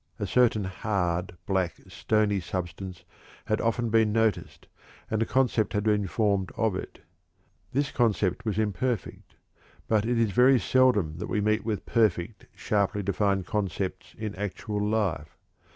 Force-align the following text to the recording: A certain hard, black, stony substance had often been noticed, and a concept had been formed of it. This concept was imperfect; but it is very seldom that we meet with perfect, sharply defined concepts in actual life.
A 0.17 0.25
certain 0.25 0.63
hard, 0.63 1.37
black, 1.45 1.75
stony 1.87 2.39
substance 2.39 3.03
had 3.45 3.61
often 3.61 3.91
been 3.91 4.11
noticed, 4.11 4.67
and 5.11 5.21
a 5.21 5.27
concept 5.27 5.73
had 5.73 5.83
been 5.83 6.07
formed 6.07 6.51
of 6.57 6.75
it. 6.75 7.01
This 7.71 7.91
concept 7.91 8.43
was 8.43 8.57
imperfect; 8.57 9.35
but 9.87 10.03
it 10.03 10.17
is 10.17 10.31
very 10.31 10.57
seldom 10.59 11.19
that 11.19 11.27
we 11.29 11.39
meet 11.39 11.63
with 11.63 11.85
perfect, 11.85 12.47
sharply 12.55 13.03
defined 13.03 13.45
concepts 13.45 14.15
in 14.17 14.33
actual 14.33 14.81
life. 14.83 15.37